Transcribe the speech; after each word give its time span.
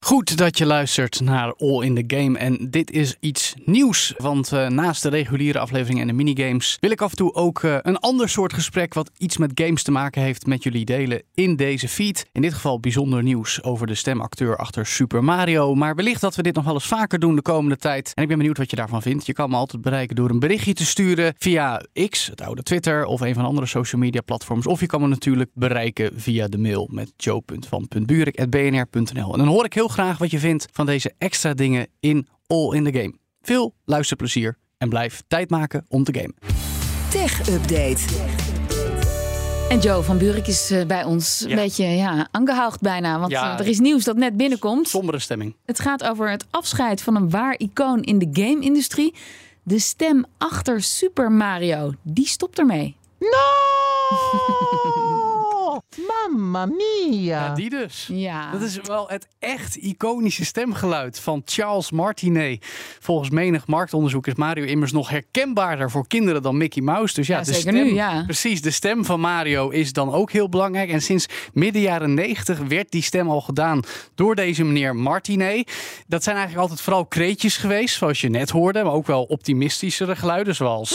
Goed 0.00 0.36
dat 0.36 0.58
je 0.58 0.66
luistert 0.66 1.20
naar 1.20 1.54
All 1.54 1.84
in 1.84 1.94
the 1.94 2.16
Game. 2.16 2.38
En 2.38 2.70
dit 2.70 2.90
is 2.90 3.16
iets 3.20 3.54
nieuws. 3.64 4.14
Want 4.16 4.52
uh, 4.52 4.68
naast 4.68 5.02
de 5.02 5.08
reguliere 5.08 5.58
afleveringen 5.58 6.02
en 6.02 6.08
de 6.08 6.24
minigames 6.24 6.76
wil 6.80 6.90
ik 6.90 7.00
af 7.00 7.10
en 7.10 7.16
toe 7.16 7.34
ook 7.34 7.62
uh, 7.62 7.76
een 7.82 7.98
ander 7.98 8.28
soort 8.28 8.52
gesprek 8.52 8.94
wat 8.94 9.10
iets 9.18 9.36
met 9.36 9.50
games 9.54 9.82
te 9.82 9.90
maken 9.90 10.22
heeft 10.22 10.46
met 10.46 10.62
jullie 10.62 10.84
delen 10.84 11.22
in 11.34 11.56
deze 11.56 11.88
feed. 11.88 12.26
In 12.32 12.42
dit 12.42 12.54
geval 12.54 12.80
bijzonder 12.80 13.22
nieuws 13.22 13.62
over 13.62 13.86
de 13.86 13.94
stemacteur 13.94 14.56
achter 14.56 14.86
Super 14.86 15.24
Mario. 15.24 15.74
Maar 15.74 15.94
wellicht 15.94 16.20
dat 16.20 16.34
we 16.34 16.42
dit 16.42 16.54
nog 16.54 16.64
wel 16.64 16.74
eens 16.74 16.86
vaker 16.86 17.18
doen 17.18 17.34
de 17.34 17.42
komende 17.42 17.76
tijd. 17.76 18.12
En 18.14 18.22
ik 18.22 18.28
ben 18.28 18.38
benieuwd 18.38 18.58
wat 18.58 18.70
je 18.70 18.76
daarvan 18.76 19.02
vindt. 19.02 19.26
Je 19.26 19.32
kan 19.32 19.50
me 19.50 19.56
altijd 19.56 19.82
bereiken 19.82 20.16
door 20.16 20.30
een 20.30 20.38
berichtje 20.38 20.74
te 20.74 20.86
sturen 20.86 21.34
via 21.38 21.82
X, 22.08 22.26
het 22.26 22.40
oude 22.40 22.62
Twitter 22.62 23.04
of 23.04 23.20
een 23.20 23.34
van 23.34 23.42
de 23.42 23.48
andere 23.48 23.66
social 23.66 24.00
media 24.00 24.20
platforms. 24.20 24.66
Of 24.66 24.80
je 24.80 24.86
kan 24.86 25.00
me 25.00 25.06
natuurlijk 25.06 25.50
bereiken 25.54 26.10
via 26.16 26.48
de 26.48 26.58
mail 26.58 26.88
met 26.90 27.12
joe.van.buurik.bnr.nl. 27.16 29.32
En 29.32 29.38
dan 29.38 29.48
hoor 29.48 29.64
ik 29.64 29.72
heel 29.72 29.87
graag 29.88 30.18
wat 30.18 30.30
je 30.30 30.38
vindt 30.38 30.66
van 30.72 30.86
deze 30.86 31.14
extra 31.18 31.54
dingen 31.54 31.86
in 32.00 32.28
All 32.46 32.74
in 32.74 32.84
the 32.92 32.98
Game. 32.98 33.14
Veel 33.42 33.74
luisterplezier 33.84 34.58
en 34.78 34.88
blijf 34.88 35.22
tijd 35.28 35.50
maken 35.50 35.84
om 35.88 36.04
te 36.04 36.14
gamen. 36.14 36.34
Tech 37.10 37.48
Update. 37.48 38.02
En 39.68 39.78
Joe 39.78 40.02
van 40.02 40.18
Buurik 40.18 40.46
is 40.46 40.70
uh, 40.70 40.84
bij 40.86 41.04
ons 41.04 41.44
een 41.48 41.54
beetje 41.54 41.84
ja, 41.84 42.28
aangehaald 42.30 42.80
bijna. 42.80 43.18
Want 43.18 43.30
Ja. 43.32 43.52
uh, 43.54 43.60
er 43.60 43.66
is 43.66 43.78
nieuws 43.78 44.04
dat 44.04 44.16
net 44.16 44.36
binnenkomt. 44.36 44.88
Sombere 44.88 45.18
stemming. 45.18 45.56
Het 45.64 45.80
gaat 45.80 46.04
over 46.04 46.30
het 46.30 46.46
afscheid 46.50 47.02
van 47.02 47.16
een 47.16 47.30
waar 47.30 47.54
icoon 47.58 48.02
in 48.02 48.18
de 48.18 48.28
game-industrie. 48.32 49.14
De 49.62 49.78
stem 49.78 50.24
achter 50.38 50.82
Super 50.82 51.32
Mario, 51.32 51.92
die 52.02 52.26
stopt 52.26 52.58
ermee. 52.58 52.96
No! 53.18 53.28
Mamma 56.06 56.66
mia! 56.66 57.46
Ja, 57.46 57.54
die 57.54 57.70
dus. 57.70 58.08
Ja. 58.12 58.50
Dat 58.52 58.62
is 58.62 58.80
wel 58.82 59.08
het 59.08 59.28
echt 59.38 59.76
iconische 59.76 60.44
stemgeluid 60.44 61.20
van 61.20 61.42
Charles 61.44 61.90
Martinet. 61.90 62.66
Volgens 63.00 63.30
menig 63.30 63.66
marktonderzoek 63.66 64.26
is 64.26 64.34
Mario 64.34 64.64
immers 64.64 64.92
nog 64.92 65.08
herkenbaarder 65.08 65.90
voor 65.90 66.06
kinderen 66.06 66.42
dan 66.42 66.56
Mickey 66.56 66.82
Mouse. 66.82 67.14
Dus 67.14 67.26
ja, 67.26 67.36
Ja, 67.38 67.44
de 67.44 67.52
zeker 67.52 67.72
stem, 67.72 67.84
nu, 67.86 67.94
ja. 67.94 68.22
precies, 68.24 68.62
de 68.62 68.70
stem 68.70 69.04
van 69.04 69.20
Mario 69.20 69.68
is 69.68 69.92
dan 69.92 70.12
ook 70.12 70.32
heel 70.32 70.48
belangrijk. 70.48 70.90
En 70.90 71.02
sinds 71.02 71.26
midden 71.52 71.82
jaren 71.82 72.14
90 72.14 72.58
werd 72.58 72.90
die 72.90 73.02
stem 73.02 73.28
al 73.28 73.40
gedaan 73.40 73.82
door 74.14 74.34
deze 74.34 74.64
meneer 74.64 74.96
Martinet. 74.96 75.72
Dat 76.06 76.22
zijn 76.22 76.36
eigenlijk 76.36 76.64
altijd 76.68 76.84
vooral 76.84 77.06
kreetjes 77.06 77.56
geweest, 77.56 77.96
zoals 77.96 78.20
je 78.20 78.28
net 78.28 78.50
hoorde, 78.50 78.82
maar 78.82 78.92
ook 78.92 79.06
wel 79.06 79.22
optimistischere 79.22 80.16
geluiden, 80.16 80.54
zoals. 80.54 80.90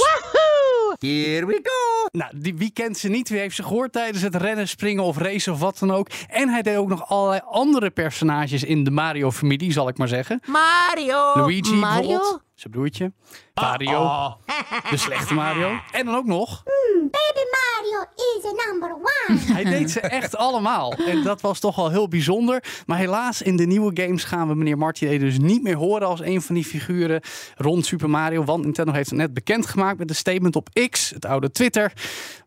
Here 1.00 1.46
we 1.46 1.60
go! 1.64 1.83
Nou, 2.18 2.32
die, 2.36 2.56
wie 2.56 2.72
kent 2.72 2.98
ze 2.98 3.10
niet? 3.10 3.30
Wie 3.30 3.40
heeft 3.40 3.56
ze 3.56 3.64
gehoord 3.64 3.92
tijdens 3.92 4.24
het 4.24 4.36
rennen, 4.36 4.68
springen 4.68 5.04
of 5.04 5.18
racen 5.18 5.54
of 5.54 5.60
wat 5.60 5.80
dan 5.80 5.92
ook? 5.92 6.08
En 6.28 6.50
hij 6.50 6.62
deed 6.62 6.76
ook 6.76 6.90
nog 6.90 7.08
allerlei 7.08 7.42
andere 7.46 7.90
personages 7.90 8.64
in 8.64 8.84
de 8.84 8.92
Mario-familie, 8.92 9.72
zal 9.72 9.88
ik 9.88 9.98
maar 9.98 10.08
zeggen. 10.08 10.40
Mario! 10.46 11.32
Luigi 11.36 11.74
Mario? 11.74 12.08
bijvoorbeeld, 12.08 12.44
zijn 12.56 12.74
broertje. 12.74 13.14
Mario, 13.54 14.38
de 14.90 14.98
slechte 14.98 15.34
Mario. 15.34 15.80
En 15.92 16.06
dan 16.06 16.16
ook 16.16 16.26
nog, 16.26 16.64
Baby 17.04 17.46
Mario 17.52 18.02
is 18.16 18.46
a 18.46 18.70
number 18.72 18.90
one. 18.94 19.40
hij 19.54 19.64
deed 19.64 19.92
ze 19.92 20.00
echt 20.00 20.36
allemaal. 20.38 20.94
En 20.94 21.24
dat 21.24 21.42
was 21.42 21.60
toch 21.60 21.76
wel 21.76 21.90
heel 21.90 22.08
bijzonder. 22.08 22.64
Maar 22.86 22.98
helaas, 22.98 23.42
in 23.42 23.56
de 23.58 23.66
nieuwe 23.66 24.02
games 24.04 24.24
gaan 24.24 24.48
we 24.48 24.56
meneer 24.56 24.78
Martinet 24.78 25.20
dus 25.20 25.38
niet 25.40 25.64
meer 25.64 25.76
horen 25.76 26.08
als 26.08 26.22
een 26.22 26.42
van 26.42 26.56
die 26.56 26.66
figuren 26.66 27.22
rond 27.56 27.86
Super 27.86 28.10
Mario. 28.10 28.44
Want 28.44 28.64
Nintendo 28.64 28.92
heeft 28.94 29.10
het 29.10 29.20
net 29.20 29.34
bekendgemaakt 29.34 29.98
met 29.98 30.10
een 30.10 30.16
statement 30.16 30.56
op 30.56 30.70
X, 30.90 31.10
het 31.10 31.26
oude 31.26 31.52
Twitter. 31.52 31.94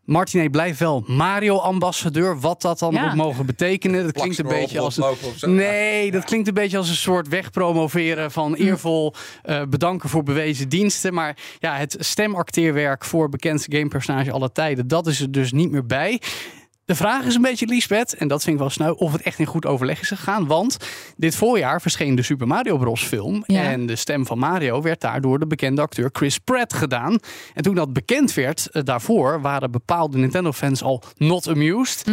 Martinet 0.05 0.51
blijft 0.51 0.79
wel 0.79 1.03
Mario-ambassadeur. 1.07 2.39
Wat 2.39 2.61
dat 2.61 2.79
dan 2.79 2.93
Ja. 2.93 3.05
ook 3.09 3.13
mogen 3.15 3.45
betekenen. 3.45 4.03
Dat 4.03 4.11
klinkt 4.11 4.37
een 4.37 4.47
beetje 4.47 4.79
als 4.79 4.95
zo. 4.95 5.15
Nee, 5.49 6.11
dat 6.11 6.23
klinkt 6.23 6.47
een 6.47 6.53
beetje 6.53 6.77
als 6.77 6.89
een 6.89 6.95
soort 6.95 7.27
wegpromoveren 7.27 8.31
van 8.31 8.53
eervol 8.53 9.13
eh, 9.43 9.61
voor 10.03 10.23
bewezen 10.23 10.69
diensten. 10.69 11.13
Maar 11.13 11.37
ja, 11.59 11.75
het 11.75 11.95
stemacteerwerk 11.99 13.05
voor 13.05 13.29
bekendste 13.29 13.75
gamepersonage 13.75 14.31
aller 14.31 14.51
tijden, 14.51 14.87
dat 14.87 15.07
is 15.07 15.21
er 15.21 15.31
dus 15.31 15.51
niet 15.51 15.71
meer 15.71 15.85
bij. 15.85 16.21
De 16.87 16.95
vraag 16.95 17.25
is 17.25 17.35
een 17.35 17.41
beetje, 17.41 17.65
Liesbeth, 17.65 18.13
en 18.15 18.27
dat 18.27 18.43
vind 18.43 18.55
ik 18.55 18.61
wel 18.61 18.69
snel, 18.71 18.93
of 18.93 19.11
het 19.11 19.21
echt 19.21 19.39
in 19.39 19.45
goed 19.45 19.65
overleg 19.65 20.01
is 20.01 20.07
gegaan. 20.07 20.47
Want 20.47 20.77
dit 21.17 21.35
voorjaar 21.35 21.81
verscheen 21.81 22.15
de 22.15 22.21
Super 22.21 22.47
Mario 22.47 22.77
Bros. 22.77 23.03
film. 23.03 23.43
Ja. 23.47 23.61
En 23.63 23.85
de 23.85 23.95
stem 23.95 24.25
van 24.25 24.37
Mario 24.39 24.81
werd 24.81 25.01
daar 25.01 25.21
door 25.21 25.39
de 25.39 25.47
bekende 25.47 25.81
acteur 25.81 26.09
Chris 26.13 26.37
Pratt 26.37 26.73
gedaan. 26.73 27.19
En 27.53 27.63
toen 27.63 27.75
dat 27.75 27.93
bekend 27.93 28.33
werd, 28.33 28.69
eh, 28.71 28.83
daarvoor 28.83 29.41
waren 29.41 29.71
bepaalde 29.71 30.17
Nintendo-fans 30.17 30.83
al 30.83 31.03
not 31.17 31.47
amused. 31.47 32.03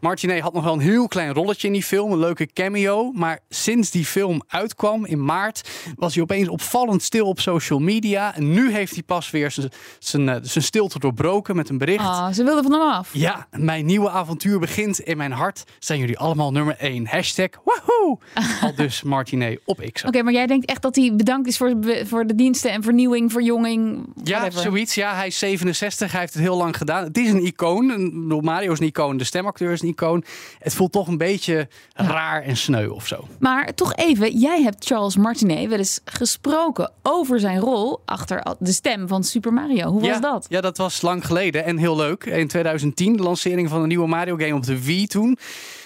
Martinet 0.00 0.40
had 0.40 0.52
nog 0.52 0.64
wel 0.64 0.72
een 0.72 0.80
heel 0.80 1.08
klein 1.08 1.32
rolletje 1.32 1.66
in 1.66 1.72
die 1.72 1.82
film, 1.82 2.12
een 2.12 2.18
leuke 2.18 2.46
cameo. 2.52 3.12
Maar 3.12 3.38
sinds 3.48 3.90
die 3.90 4.04
film 4.04 4.42
uitkwam 4.48 5.04
in 5.06 5.24
maart, 5.24 5.68
was 5.96 6.14
hij 6.14 6.22
opeens 6.22 6.48
opvallend 6.48 7.02
stil 7.02 7.26
op 7.26 7.40
social 7.40 7.78
media. 7.78 8.34
En 8.34 8.52
nu 8.52 8.72
heeft 8.72 8.92
hij 8.92 9.02
pas 9.02 9.30
weer 9.30 9.54
zijn- 9.98 10.28
eh, 10.28 10.36
zijn 10.42 10.64
stilte 10.64 10.98
doorbroken 10.98 11.56
met 11.56 11.68
een 11.68 11.78
bericht. 11.78 12.04
Ah, 12.04 12.32
ze 12.32 12.44
wilden 12.44 12.62
van 12.62 12.72
hem 12.72 12.82
af. 12.90 13.08
Ja, 13.12 13.46
mijn 13.50 13.86
nieuwe 13.86 14.08
avontuur 14.22 14.58
begint. 14.58 15.00
In 15.00 15.16
mijn 15.16 15.32
hart 15.32 15.64
zijn 15.78 15.98
jullie 15.98 16.18
allemaal 16.18 16.52
nummer 16.52 16.76
1. 16.76 17.06
Hashtag 17.06 17.48
wahoo! 17.64 18.18
Al 18.62 18.74
dus 18.74 19.02
Martinet 19.02 19.60
op 19.64 19.88
X. 19.92 20.04
Oké, 20.04 20.22
maar 20.22 20.32
jij 20.32 20.46
denkt 20.46 20.66
echt 20.66 20.82
dat 20.82 20.96
hij 20.96 21.12
bedankt 21.16 21.48
is 21.48 21.56
voor, 21.56 21.74
voor 22.04 22.26
de 22.26 22.34
diensten 22.34 22.70
en 22.70 22.82
vernieuwing, 22.82 23.32
verjonging. 23.32 24.06
Ja, 24.24 24.38
whatever. 24.38 24.62
zoiets. 24.62 24.94
Ja, 24.94 25.14
hij 25.14 25.26
is 25.26 25.38
67. 25.38 26.10
Hij 26.10 26.20
heeft 26.20 26.32
het 26.32 26.42
heel 26.42 26.56
lang 26.56 26.76
gedaan. 26.76 27.04
Het 27.04 27.18
is 27.18 27.30
een 27.30 27.44
icoon. 27.44 28.14
Mario 28.44 28.72
is 28.72 28.80
een 28.80 28.86
icoon. 28.86 29.16
De 29.16 29.24
stemacteur 29.24 29.72
is 29.72 29.82
een 29.82 29.88
icoon. 29.88 30.24
Het 30.58 30.74
voelt 30.74 30.92
toch 30.92 31.08
een 31.08 31.18
beetje 31.18 31.68
raar 31.94 32.42
en 32.42 32.56
sneu 32.56 32.88
of 32.88 33.06
zo. 33.06 33.26
Maar 33.38 33.74
toch 33.74 33.94
even, 33.94 34.38
jij 34.38 34.62
hebt 34.62 34.84
Charles 34.84 35.16
Martinet 35.16 35.68
wel 35.68 35.78
eens 35.78 36.00
gesproken 36.04 36.92
over 37.02 37.40
zijn 37.40 37.58
rol 37.58 38.00
achter 38.04 38.56
de 38.58 38.72
stem 38.72 39.08
van 39.08 39.24
Super 39.24 39.52
Mario. 39.52 39.90
Hoe 39.90 40.00
was 40.00 40.08
ja, 40.08 40.20
dat? 40.20 40.46
Ja, 40.48 40.60
dat 40.60 40.76
was 40.76 41.02
lang 41.02 41.26
geleden 41.26 41.64
en 41.64 41.76
heel 41.76 41.96
leuk. 41.96 42.24
In 42.24 42.48
2010, 42.48 43.16
de 43.16 43.22
lancering 43.22 43.68
van 43.68 43.82
een 43.82 43.88
nieuwe 43.88 44.06
Mario 44.12 44.36
game 44.36 44.54
op 44.54 44.64
de 44.66 44.84
Wii 44.84 45.06
toen. 45.06 45.38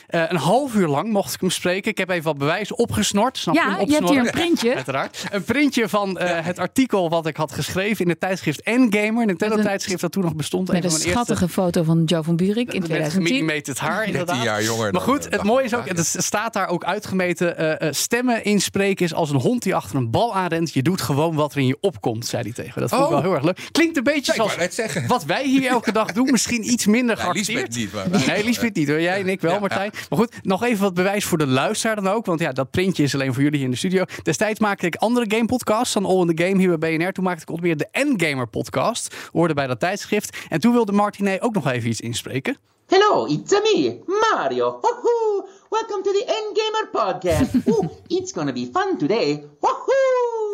Eh, 0.07 0.23
een 0.29 0.37
half 0.37 0.75
uur 0.75 0.87
lang 0.89 1.09
mocht 1.13 1.35
ik 1.35 1.41
hem 1.41 1.51
spreken. 1.51 1.91
Ik 1.91 1.99
heb 1.99 2.11
even 2.11 2.25
wat 2.25 2.39
bewijs 2.39 2.73
opgesnort. 2.73 3.39
Snap 3.39 3.55
Ja, 3.55 3.79
je 3.87 3.93
hebt 3.93 4.09
hier 4.09 4.19
een 4.19 4.31
printje. 4.31 4.75
Uiteraard. 4.77 5.25
Een 5.31 5.45
printje 5.45 5.89
van 5.89 6.19
eh, 6.19 6.45
het 6.45 6.59
artikel 6.59 7.09
wat 7.09 7.27
ik 7.27 7.37
had 7.37 7.53
geschreven 7.53 8.05
in 8.05 8.11
het 8.11 8.21
tijdschrift 8.21 8.63
Endgamer. 8.63 9.13
Met 9.15 9.27
Nintendo 9.27 9.57
een- 9.57 9.63
tijdschrift 9.63 10.01
dat 10.01 10.13
toen 10.13 10.23
nog 10.23 10.35
bestond. 10.37 10.69
Met 10.73 10.85
een 10.85 10.91
van 10.91 10.99
mijn 11.01 11.11
schattige 11.11 11.49
foto 11.49 11.83
van 11.83 12.03
Joe 12.05 12.23
van 12.23 12.37
Buurik 12.37 12.73
in 12.73 12.81
Met 12.81 12.85
2010. 12.89 13.27
gemillimeterd 13.27 13.79
haar, 13.79 14.05
inderdaad. 14.07 14.27
13 14.27 14.45
jaar 14.45 14.63
jonger 14.63 14.93
Maar 14.93 15.01
goed, 15.01 15.25
eh, 15.27 15.33
het 15.33 15.43
mooie 15.43 15.65
is 15.65 15.75
ook, 15.75 15.89
het 15.89 16.15
staat 16.19 16.53
daar 16.53 16.69
ook 16.69 16.85
uitgemeten. 16.85 17.57
eh, 17.57 17.89
eh, 17.89 17.93
stemmen 17.95 18.45
inspreken 18.45 19.05
is 19.05 19.15
als 19.15 19.31
een 19.31 19.41
hond 19.41 19.63
die 19.63 19.75
achter 19.75 19.97
een 19.97 20.11
bal 20.11 20.35
aanrent. 20.35 20.73
Je 20.73 20.83
doet 20.83 21.01
gewoon 21.01 21.35
wat 21.35 21.53
er 21.53 21.59
in 21.59 21.67
je 21.67 21.77
opkomt, 21.81 22.27
zei 22.27 22.43
hij 22.43 22.53
tegen 22.53 22.73
me. 22.75 22.81
Dat 22.81 22.91
vond 22.91 23.03
ik 23.03 23.07
Oh. 23.07 23.13
wel 23.13 23.23
heel 23.23 23.35
erg 23.35 23.45
leuk. 23.45 23.59
Klinkt 23.73 23.97
een 23.97 24.03
beetje 24.03 24.35
wou 24.37 24.51
zoals 24.51 25.07
wat 25.07 25.25
wij 25.25 25.45
hier 25.47 25.67
elke 25.67 25.93
dag 25.93 26.13
doen. 26.13 26.31
Misschien 26.31 26.71
iets 26.71 26.87
minder 26.87 27.17
Ja, 27.17 27.23
geacteerd. 27.23 27.49
Lisbeth 27.49 27.77
niet, 27.77 27.93
maar 27.93 28.11
wij- 28.11 28.27
Nee, 28.27 28.45
Lisbeth 28.45 28.75
niet 28.75 28.89
hoor. 28.89 29.01
Jij 29.01 29.21
en 29.21 29.29
ik 29.29 29.41
wel, 29.41 29.61
Martijn. 29.61 29.91
Maar 30.09 30.19
goed, 30.19 30.35
nog 30.43 30.63
even 30.63 30.83
wat 30.83 30.95
bewijs 30.95 31.25
voor 31.25 31.39
de 31.39 31.47
luisteraar 31.47 31.97
dan 31.97 32.09
ook. 32.09 32.27
Want 32.27 32.41
ja, 32.41 32.53
dat 32.53 32.71
printje 32.71 33.03
is 33.03 33.15
alleen 33.15 33.35
voor 33.35 33.43
jullie 33.43 33.57
hier 33.57 33.67
in 33.67 33.73
de 33.73 33.79
studio. 33.79 34.05
Destijds 34.23 34.61
maakte 34.61 34.87
ik 34.87 34.97
andere 34.97 35.27
game 35.29 35.47
podcasts 35.47 35.95
dan 35.95 36.05
All 36.05 36.21
in 36.21 36.37
the 36.37 36.45
Game 36.45 36.59
hier 36.59 36.79
bij 36.79 36.97
BNR. 36.97 37.13
Toen 37.13 37.25
maakte 37.25 37.43
ik 37.43 37.51
onder 37.51 37.65
meer 37.65 37.77
de 37.77 37.89
Endgamer 37.91 38.49
podcast. 38.49 39.15
Hoorde 39.33 39.55
bij 39.55 39.67
dat 39.67 39.81
tijdschrift. 39.81 40.37
En 40.49 40.61
toen 40.61 40.73
wilde 40.73 40.93
Martinet 40.93 41.43
ook 41.43 41.55
nog 41.55 41.67
even 41.71 41.89
iets 41.89 42.01
inspreken. 42.01 42.57
Hello, 42.87 43.25
it's 43.25 43.51
me, 43.51 44.03
Mario. 44.07 44.79
Woohoo! 44.81 45.49
Welcome 45.71 46.03
to 46.03 46.13
the 46.13 46.25
Endgamer 46.25 46.89
podcast. 46.93 47.55
Ooh, 47.69 47.91
it's 48.07 48.33
gonna 48.33 48.53
be 48.53 48.71
fun 48.73 48.99
today. 48.99 49.45
Woohoo! 49.61 49.76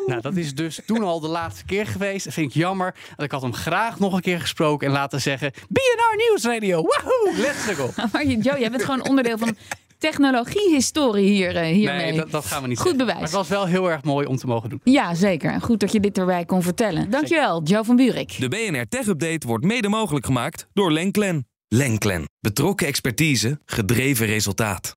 Nou, 0.06 0.20
dat 0.20 0.36
is 0.36 0.54
dus 0.54 0.80
toen 0.86 1.02
al 1.02 1.20
de 1.20 1.28
laatste 1.28 1.64
keer 1.64 1.86
geweest. 1.86 2.24
Dat 2.24 2.34
vind 2.34 2.46
ik 2.46 2.54
jammer. 2.54 2.94
Want 3.08 3.22
ik 3.22 3.30
had 3.30 3.42
hem 3.42 3.54
graag 3.54 3.98
nog 3.98 4.12
een 4.12 4.20
keer 4.20 4.40
gesproken 4.40 4.86
en 4.86 4.92
laten 4.92 5.20
zeggen... 5.20 5.50
BNR 5.68 6.16
Nieuwsradio, 6.28 6.82
wahoo, 6.82 7.36
let's 7.42 7.64
go. 7.78 7.90
Maar 8.12 8.26
Joe, 8.26 8.58
jij 8.58 8.70
bent 8.70 8.84
gewoon 8.84 9.08
onderdeel 9.08 9.38
van 9.38 9.56
technologie-historie 9.98 11.28
hier, 11.30 11.56
eh, 11.56 11.62
hiermee. 11.74 12.10
Nee, 12.10 12.16
dat, 12.16 12.30
dat 12.30 12.44
gaan 12.46 12.62
we 12.62 12.68
niet 12.68 12.78
Goed 12.78 12.88
zeggen. 12.88 13.06
bewijs. 13.06 13.32
Maar 13.32 13.40
het 13.40 13.48
was 13.48 13.58
wel 13.58 13.66
heel 13.66 13.90
erg 13.90 14.02
mooi 14.04 14.26
om 14.26 14.36
te 14.36 14.46
mogen 14.46 14.68
doen. 14.70 14.80
Ja, 14.84 15.14
zeker. 15.14 15.50
En 15.52 15.60
Goed 15.60 15.80
dat 15.80 15.92
je 15.92 16.00
dit 16.00 16.18
erbij 16.18 16.44
kon 16.44 16.62
vertellen. 16.62 17.10
Dankjewel, 17.10 17.62
Joe 17.62 17.84
van 17.84 17.96
Buurik. 17.96 18.36
De 18.38 18.48
BNR 18.48 18.88
Tech 18.88 19.06
Update 19.06 19.46
wordt 19.46 19.64
mede 19.64 19.88
mogelijk 19.88 20.26
gemaakt 20.26 20.66
door 20.72 20.92
Lenklen. 20.92 21.46
Lenklen. 21.68 22.24
Betrokken 22.40 22.86
expertise, 22.86 23.60
gedreven 23.64 24.26
resultaat. 24.26 24.96